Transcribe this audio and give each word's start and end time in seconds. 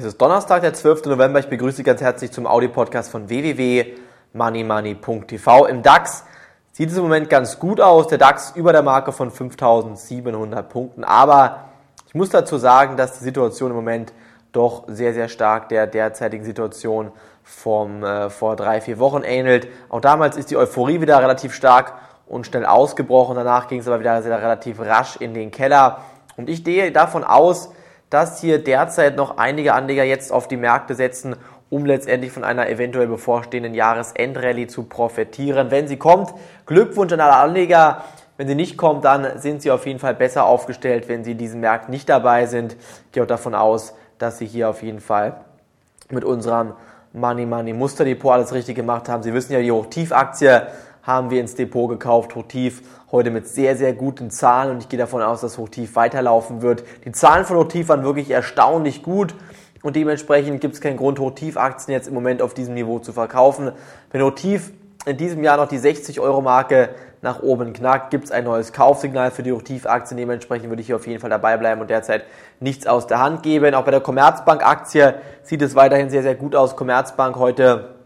Es 0.00 0.06
ist 0.06 0.18
Donnerstag, 0.18 0.62
der 0.62 0.72
12. 0.72 1.04
November. 1.04 1.40
Ich 1.40 1.50
begrüße 1.50 1.76
Sie 1.76 1.82
ganz 1.82 2.00
herzlich 2.00 2.32
zum 2.32 2.46
Audio-Podcast 2.46 3.10
von 3.10 3.28
www.moneymoney.tv. 3.28 5.66
Im 5.66 5.82
DAX 5.82 6.24
sieht 6.72 6.88
es 6.88 6.96
im 6.96 7.02
Moment 7.02 7.28
ganz 7.28 7.58
gut 7.58 7.82
aus. 7.82 8.06
Der 8.06 8.16
DAX 8.16 8.52
über 8.56 8.72
der 8.72 8.80
Marke 8.80 9.12
von 9.12 9.30
5700 9.30 10.70
Punkten. 10.70 11.04
Aber 11.04 11.64
ich 12.08 12.14
muss 12.14 12.30
dazu 12.30 12.56
sagen, 12.56 12.96
dass 12.96 13.18
die 13.18 13.24
Situation 13.24 13.72
im 13.72 13.76
Moment 13.76 14.14
doch 14.52 14.84
sehr, 14.86 15.12
sehr 15.12 15.28
stark 15.28 15.68
der 15.68 15.86
derzeitigen 15.86 16.44
Situation 16.44 17.12
vom, 17.42 18.02
äh, 18.02 18.30
vor 18.30 18.56
drei, 18.56 18.80
vier 18.80 18.98
Wochen 19.00 19.22
ähnelt. 19.22 19.68
Auch 19.90 20.00
damals 20.00 20.38
ist 20.38 20.50
die 20.50 20.56
Euphorie 20.56 21.02
wieder 21.02 21.18
relativ 21.18 21.52
stark 21.52 21.92
und 22.26 22.46
schnell 22.46 22.64
ausgebrochen. 22.64 23.36
Danach 23.36 23.68
ging 23.68 23.80
es 23.80 23.86
aber 23.86 24.00
wieder 24.00 24.22
sehr, 24.22 24.40
relativ 24.40 24.80
rasch 24.80 25.16
in 25.16 25.34
den 25.34 25.50
Keller. 25.50 25.98
Und 26.38 26.48
ich 26.48 26.64
gehe 26.64 26.90
davon 26.90 27.22
aus, 27.22 27.68
dass 28.10 28.40
hier 28.40 28.62
derzeit 28.62 29.16
noch 29.16 29.38
einige 29.38 29.74
Anleger 29.74 30.04
jetzt 30.04 30.32
auf 30.32 30.48
die 30.48 30.56
Märkte 30.56 30.94
setzen, 30.94 31.36
um 31.70 31.86
letztendlich 31.86 32.32
von 32.32 32.42
einer 32.42 32.68
eventuell 32.68 33.06
bevorstehenden 33.06 33.74
Jahresendrallye 33.74 34.66
zu 34.66 34.82
profitieren. 34.82 35.70
Wenn 35.70 35.86
sie 35.86 35.96
kommt, 35.96 36.34
Glückwunsch 36.66 37.12
an 37.12 37.20
alle 37.20 37.36
Anleger. 37.36 38.04
Wenn 38.36 38.48
sie 38.48 38.56
nicht 38.56 38.76
kommt, 38.76 39.04
dann 39.04 39.38
sind 39.38 39.62
sie 39.62 39.70
auf 39.70 39.86
jeden 39.86 40.00
Fall 40.00 40.14
besser 40.14 40.44
aufgestellt, 40.44 41.08
wenn 41.08 41.24
sie 41.24 41.32
in 41.32 41.38
diesen 41.38 41.60
Märkten 41.60 41.92
nicht 41.92 42.08
dabei 42.08 42.46
sind. 42.46 42.72
Ich 42.72 43.12
gehe 43.12 43.22
auch 43.22 43.28
davon 43.28 43.54
aus, 43.54 43.94
dass 44.18 44.38
sie 44.38 44.46
hier 44.46 44.68
auf 44.68 44.82
jeden 44.82 45.00
Fall 45.00 45.40
mit 46.10 46.24
unserem 46.24 46.72
Money 47.12 47.46
Money 47.46 47.72
Musterdepot 47.72 48.32
alles 48.32 48.52
richtig 48.52 48.76
gemacht 48.76 49.08
haben. 49.08 49.22
Sie 49.22 49.34
wissen 49.34 49.52
ja, 49.52 49.60
die 49.60 49.70
Hochtiefaktie 49.70 50.62
haben 51.02 51.30
wir 51.30 51.40
ins 51.40 51.54
Depot 51.54 51.88
gekauft. 51.88 52.34
Hochtief 52.34 52.82
heute 53.12 53.30
mit 53.30 53.48
sehr, 53.48 53.76
sehr 53.76 53.92
guten 53.92 54.30
Zahlen 54.30 54.70
und 54.70 54.78
ich 54.82 54.88
gehe 54.88 54.98
davon 54.98 55.22
aus, 55.22 55.40
dass 55.40 55.58
Hochtief 55.58 55.96
weiterlaufen 55.96 56.62
wird. 56.62 56.84
Die 57.04 57.12
Zahlen 57.12 57.44
von 57.44 57.56
Hochtief 57.56 57.88
waren 57.88 58.04
wirklich 58.04 58.30
erstaunlich 58.30 59.02
gut 59.02 59.34
und 59.82 59.96
dementsprechend 59.96 60.60
gibt 60.60 60.74
es 60.74 60.80
keinen 60.80 60.96
Grund, 60.96 61.18
Hochtief-Aktien 61.18 61.94
jetzt 61.94 62.08
im 62.08 62.14
Moment 62.14 62.42
auf 62.42 62.54
diesem 62.54 62.74
Niveau 62.74 62.98
zu 62.98 63.12
verkaufen. 63.12 63.72
Wenn 64.12 64.22
Hochtief 64.22 64.72
in 65.06 65.16
diesem 65.16 65.42
Jahr 65.42 65.56
noch 65.56 65.68
die 65.68 65.78
60-Euro-Marke 65.78 66.90
nach 67.22 67.42
oben 67.42 67.72
knackt, 67.72 68.10
gibt 68.10 68.24
es 68.24 68.30
ein 68.30 68.44
neues 68.44 68.72
Kaufsignal 68.72 69.30
für 69.30 69.42
die 69.42 69.52
Hochtief-Aktien. 69.52 70.18
Dementsprechend 70.18 70.68
würde 70.68 70.80
ich 70.80 70.86
hier 70.86 70.96
auf 70.96 71.06
jeden 71.06 71.20
Fall 71.20 71.30
dabei 71.30 71.56
bleiben 71.56 71.80
und 71.80 71.88
derzeit 71.88 72.24
nichts 72.60 72.86
aus 72.86 73.06
der 73.06 73.18
Hand 73.20 73.42
geben. 73.42 73.74
Auch 73.74 73.84
bei 73.84 73.90
der 73.90 74.00
Commerzbank-Aktie 74.00 75.14
sieht 75.42 75.62
es 75.62 75.74
weiterhin 75.74 76.10
sehr, 76.10 76.22
sehr 76.22 76.34
gut 76.34 76.54
aus. 76.54 76.76
Commerzbank 76.76 77.36
heute 77.36 77.99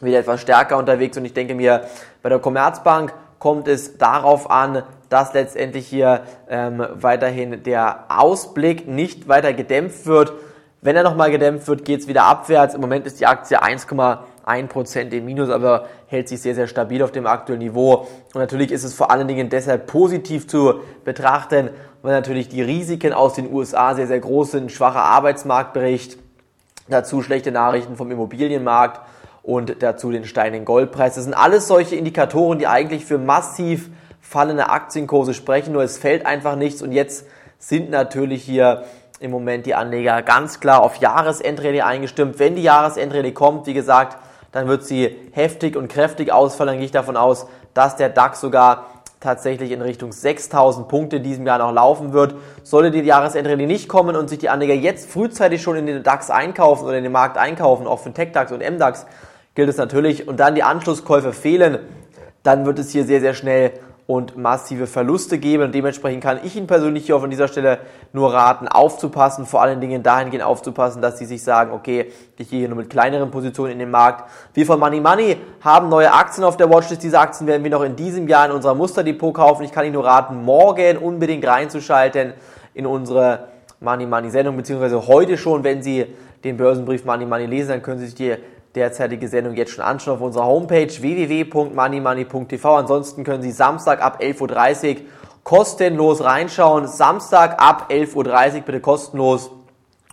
wieder 0.00 0.18
etwas 0.18 0.40
stärker 0.40 0.76
unterwegs 0.76 1.16
und 1.16 1.24
ich 1.24 1.34
denke 1.34 1.54
mir, 1.54 1.82
bei 2.22 2.28
der 2.28 2.38
Commerzbank 2.38 3.12
kommt 3.38 3.68
es 3.68 3.98
darauf 3.98 4.50
an, 4.50 4.82
dass 5.08 5.32
letztendlich 5.32 5.86
hier 5.86 6.22
ähm, 6.48 6.84
weiterhin 6.94 7.62
der 7.62 8.04
Ausblick 8.08 8.86
nicht 8.86 9.28
weiter 9.28 9.52
gedämpft 9.52 10.06
wird. 10.06 10.32
Wenn 10.80 10.96
er 10.96 11.02
nochmal 11.02 11.30
gedämpft 11.30 11.66
wird, 11.66 11.84
geht 11.84 12.00
es 12.00 12.08
wieder 12.08 12.24
abwärts. 12.24 12.74
Im 12.74 12.80
Moment 12.80 13.06
ist 13.06 13.18
die 13.18 13.26
Aktie 13.26 13.60
1,1% 13.60 15.10
im 15.10 15.24
Minus, 15.24 15.50
aber 15.50 15.86
hält 16.06 16.28
sich 16.28 16.40
sehr, 16.40 16.54
sehr 16.54 16.68
stabil 16.68 17.02
auf 17.02 17.10
dem 17.10 17.26
aktuellen 17.26 17.60
Niveau. 17.60 18.06
Und 18.32 18.40
natürlich 18.40 18.70
ist 18.70 18.84
es 18.84 18.94
vor 18.94 19.10
allen 19.10 19.26
Dingen 19.26 19.48
deshalb 19.48 19.86
positiv 19.86 20.46
zu 20.46 20.80
betrachten, 21.04 21.70
weil 22.02 22.12
natürlich 22.12 22.48
die 22.48 22.62
Risiken 22.62 23.12
aus 23.12 23.34
den 23.34 23.52
USA 23.52 23.94
sehr, 23.94 24.06
sehr 24.06 24.20
groß 24.20 24.52
sind. 24.52 24.70
Schwacher 24.70 25.02
Arbeitsmarktbericht, 25.02 26.18
dazu 26.88 27.22
schlechte 27.22 27.50
Nachrichten 27.50 27.96
vom 27.96 28.10
Immobilienmarkt 28.12 29.00
und 29.48 29.82
dazu 29.82 30.10
den 30.10 30.26
steigenden 30.26 30.66
Goldpreis. 30.66 31.14
Das 31.14 31.24
sind 31.24 31.32
alles 31.32 31.66
solche 31.66 31.96
Indikatoren, 31.96 32.58
die 32.58 32.66
eigentlich 32.66 33.06
für 33.06 33.16
massiv 33.16 33.88
fallende 34.20 34.68
Aktienkurse 34.68 35.32
sprechen, 35.32 35.72
nur 35.72 35.82
es 35.82 35.96
fällt 35.96 36.26
einfach 36.26 36.54
nichts 36.54 36.82
und 36.82 36.92
jetzt 36.92 37.26
sind 37.58 37.88
natürlich 37.88 38.44
hier 38.44 38.84
im 39.20 39.30
Moment 39.30 39.64
die 39.64 39.74
Anleger 39.74 40.20
ganz 40.20 40.60
klar 40.60 40.82
auf 40.82 40.96
Jahresendrallye 40.96 41.80
eingestimmt. 41.80 42.38
Wenn 42.38 42.56
die 42.56 42.62
Jahresendrallye 42.62 43.32
kommt, 43.32 43.66
wie 43.66 43.72
gesagt, 43.72 44.18
dann 44.52 44.68
wird 44.68 44.84
sie 44.84 45.16
heftig 45.32 45.76
und 45.76 45.88
kräftig 45.88 46.30
ausfallen. 46.30 46.68
Dann 46.68 46.76
gehe 46.76 46.84
ich 46.84 46.92
davon 46.92 47.16
aus, 47.16 47.46
dass 47.72 47.96
der 47.96 48.10
DAX 48.10 48.42
sogar 48.42 48.86
tatsächlich 49.18 49.70
in 49.70 49.80
Richtung 49.80 50.12
6000 50.12 50.88
Punkte 50.88 51.16
in 51.16 51.22
diesem 51.22 51.46
Jahr 51.46 51.58
noch 51.58 51.72
laufen 51.72 52.12
wird. 52.12 52.34
Sollte 52.64 52.90
die 52.90 53.00
Jahresendrallye 53.00 53.66
nicht 53.66 53.88
kommen 53.88 54.14
und 54.14 54.28
sich 54.28 54.38
die 54.40 54.50
Anleger 54.50 54.74
jetzt 54.74 55.10
frühzeitig 55.10 55.62
schon 55.62 55.76
in 55.76 55.86
den 55.86 56.02
DAX 56.02 56.30
einkaufen 56.30 56.84
oder 56.84 56.98
in 56.98 57.02
den 57.02 57.12
Markt 57.12 57.38
einkaufen, 57.38 57.86
auch 57.86 57.98
für 57.98 58.12
TechDAX 58.12 58.52
und 58.52 58.60
MDAX, 58.60 59.06
gilt 59.58 59.70
es 59.70 59.76
natürlich 59.76 60.28
und 60.28 60.38
dann 60.38 60.54
die 60.54 60.62
Anschlusskäufe 60.62 61.32
fehlen, 61.32 61.80
dann 62.44 62.64
wird 62.64 62.78
es 62.78 62.90
hier 62.90 63.02
sehr, 63.02 63.18
sehr 63.18 63.34
schnell 63.34 63.72
und 64.06 64.36
massive 64.36 64.86
Verluste 64.86 65.36
geben. 65.38 65.64
Und 65.64 65.74
dementsprechend 65.74 66.22
kann 66.22 66.38
ich 66.44 66.54
Ihnen 66.54 66.68
persönlich 66.68 67.06
hier 67.06 67.16
auch 67.16 67.24
an 67.24 67.30
dieser 67.30 67.48
Stelle 67.48 67.80
nur 68.12 68.32
raten, 68.32 68.68
aufzupassen, 68.68 69.46
vor 69.46 69.60
allen 69.60 69.80
Dingen 69.80 70.04
dahingehend 70.04 70.44
aufzupassen, 70.44 71.02
dass 71.02 71.18
Sie 71.18 71.24
sich 71.24 71.42
sagen, 71.42 71.72
okay, 71.72 72.12
ich 72.36 72.48
gehe 72.48 72.60
hier 72.60 72.68
nur 72.68 72.78
mit 72.78 72.88
kleineren 72.88 73.32
Positionen 73.32 73.72
in 73.72 73.80
den 73.80 73.90
Markt. 73.90 74.30
Wir 74.54 74.64
von 74.64 74.78
Money 74.78 75.00
Money 75.00 75.36
haben 75.60 75.88
neue 75.88 76.12
Aktien 76.12 76.44
auf 76.44 76.56
der 76.56 76.70
Watchlist. 76.70 77.02
Diese 77.02 77.18
Aktien 77.18 77.48
werden 77.48 77.64
wir 77.64 77.72
noch 77.72 77.82
in 77.82 77.96
diesem 77.96 78.28
Jahr 78.28 78.46
in 78.46 78.52
unserer 78.52 78.76
Musterdepot 78.76 79.34
kaufen. 79.34 79.64
Ich 79.64 79.72
kann 79.72 79.84
Ihnen 79.84 79.94
nur 79.94 80.04
raten, 80.04 80.44
morgen 80.44 80.98
unbedingt 80.98 81.44
reinzuschalten 81.44 82.34
in 82.74 82.86
unsere 82.86 83.48
Money 83.80 84.06
Money 84.06 84.30
Sendung, 84.30 84.56
beziehungsweise 84.56 85.08
heute 85.08 85.36
schon, 85.36 85.64
wenn 85.64 85.82
Sie 85.82 86.06
den 86.44 86.56
Börsenbrief 86.56 87.04
Money 87.04 87.26
Money 87.26 87.46
lesen, 87.46 87.70
dann 87.70 87.82
können 87.82 87.98
Sie 87.98 88.06
sich 88.06 88.14
die 88.14 88.36
derzeitige 88.78 89.28
Sendung 89.28 89.54
jetzt 89.54 89.72
schon 89.72 89.84
anschauen 89.84 90.14
auf 90.14 90.20
unserer 90.22 90.46
Homepage 90.46 90.88
www.moneymoney.tv. 90.88 92.76
Ansonsten 92.76 93.24
können 93.24 93.42
Sie 93.42 93.50
Samstag 93.50 94.02
ab 94.02 94.20
11.30 94.22 94.88
Uhr 94.88 95.00
kostenlos 95.44 96.22
reinschauen. 96.22 96.86
Samstag 96.86 97.60
ab 97.60 97.88
11.30 97.90 98.14
Uhr 98.56 98.60
bitte 98.62 98.80
kostenlos 98.80 99.50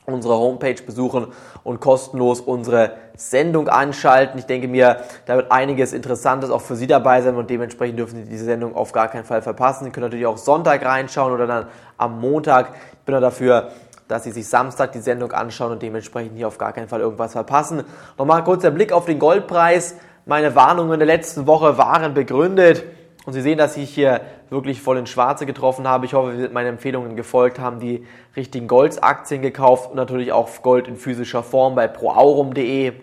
unsere 0.06 0.38
Homepage 0.38 0.82
besuchen 0.86 1.28
und 1.64 1.80
kostenlos 1.80 2.42
unsere 2.42 2.92
Sendung 3.16 3.68
anschalten. 3.70 4.38
Ich 4.38 4.46
denke 4.46 4.68
mir, 4.68 4.98
da 5.26 5.36
wird 5.36 5.52
einiges 5.52 5.94
Interessantes 5.94 6.50
auch 6.50 6.62
für 6.62 6.76
Sie 6.76 6.88
dabei 6.88 7.22
sein 7.22 7.36
und 7.36 7.50
dementsprechend 7.50 7.98
dürfen 7.98 8.24
Sie 8.24 8.30
diese 8.30 8.46
Sendung 8.46 8.76
auf 8.76 8.92
gar 8.92 9.08
keinen 9.08 9.26
Fall 9.26 9.42
verpassen. 9.42 9.86
Sie 9.86 9.92
können 9.92 10.06
natürlich 10.06 10.28
auch 10.28 10.38
Sonntag 10.38 10.86
reinschauen 10.86 11.34
oder 11.34 11.48
dann 11.48 11.68
am 11.98 12.20
Montag. 12.20 12.70
Ich 12.94 13.06
bin 13.06 13.20
dafür 13.20 13.72
dass 14.08 14.24
Sie 14.24 14.32
sich 14.32 14.48
Samstag 14.48 14.92
die 14.92 15.00
Sendung 15.00 15.32
anschauen 15.32 15.72
und 15.72 15.82
dementsprechend 15.82 16.38
hier 16.38 16.48
auf 16.48 16.58
gar 16.58 16.74
keinen 16.74 16.88
Fall 16.88 17.02
irgendwas 17.02 17.34
verpassen. 17.34 17.84
Nochmal 18.18 18.44
kurz 18.44 18.62
der 18.62 18.72
Blick 18.72 18.92
auf 18.92 19.06
den 19.06 19.20
Goldpreis. 19.20 19.96
Meine 20.26 20.56
Warnungen 20.56 21.00
der 21.00 21.08
letzten 21.08 21.48
Woche 21.48 21.78
waren 21.78 22.14
begründet. 22.14 22.84
Und 23.26 23.34
Sie 23.34 23.42
sehen, 23.42 23.58
dass 23.58 23.76
ich 23.76 23.90
hier 23.90 24.22
wirklich 24.50 24.82
voll 24.82 24.98
ins 24.98 25.10
Schwarze 25.10 25.48
getroffen 25.48 25.88
habe. 25.88 26.06
Ich 26.06 26.14
hoffe, 26.14 26.34
Sie 26.34 26.42
sind 26.42 26.54
meinen 26.54 26.68
Empfehlungen 26.68 27.16
gefolgt, 27.16 27.60
haben 27.60 27.80
die 27.80 28.06
richtigen 28.36 28.68
Goldaktien 28.68 29.42
gekauft 29.42 29.90
und 29.90 29.96
natürlich 29.96 30.32
auch 30.32 30.50
Gold 30.62 30.88
in 30.88 30.96
physischer 30.96 31.42
Form 31.42 31.74
bei 31.74 31.88
proaurum.de. 31.88 32.94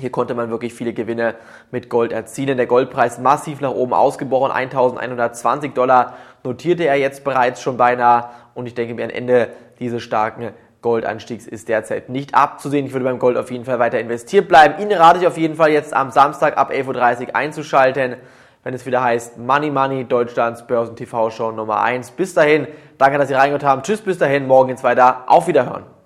Hier 0.00 0.10
konnte 0.10 0.34
man 0.34 0.48
wirklich 0.48 0.74
viele 0.74 0.92
Gewinne 0.92 1.34
mit 1.72 1.90
Gold 1.90 2.12
erzielen. 2.12 2.56
Der 2.56 2.66
Goldpreis 2.66 3.18
massiv 3.18 3.60
nach 3.60 3.72
oben 3.72 3.92
ausgebrochen. 3.92 4.52
1120 4.52 5.74
Dollar 5.74 6.14
notierte 6.44 6.84
er 6.84 6.94
jetzt 6.94 7.24
bereits 7.24 7.60
schon 7.60 7.76
beinahe. 7.76 8.28
Und 8.54 8.66
ich 8.66 8.74
denke 8.74 8.94
mir, 8.94 9.02
am 9.02 9.10
Ende 9.10 9.48
dieses 9.80 10.00
starken 10.04 10.52
Goldanstiegs 10.82 11.48
ist 11.48 11.68
derzeit 11.68 12.10
nicht 12.10 12.36
abzusehen. 12.36 12.86
Ich 12.86 12.92
würde 12.92 13.06
beim 13.06 13.18
Gold 13.18 13.36
auf 13.36 13.50
jeden 13.50 13.64
Fall 13.64 13.80
weiter 13.80 13.98
investiert 13.98 14.46
bleiben. 14.46 14.80
Ihnen 14.80 14.92
rate 14.92 15.18
ich 15.18 15.26
auf 15.26 15.36
jeden 15.36 15.56
Fall 15.56 15.70
jetzt 15.70 15.92
am 15.92 16.12
Samstag 16.12 16.56
ab 16.58 16.70
11.30 16.70 17.28
Uhr 17.30 17.34
einzuschalten, 17.34 18.18
wenn 18.62 18.74
es 18.74 18.86
wieder 18.86 19.02
heißt 19.02 19.36
Money 19.38 19.72
Money, 19.72 20.04
Deutschlands 20.04 20.64
Börsen-TV-Show 20.68 21.50
Nummer 21.50 21.80
1. 21.80 22.12
Bis 22.12 22.34
dahin, 22.34 22.68
danke, 22.98 23.18
dass 23.18 23.26
Sie 23.26 23.34
reingehört 23.34 23.64
haben. 23.64 23.82
Tschüss, 23.82 24.00
bis 24.00 24.18
dahin, 24.18 24.46
morgen 24.46 24.68
geht's 24.68 24.84
weiter. 24.84 25.24
Auf 25.26 25.48
Wiederhören. 25.48 25.97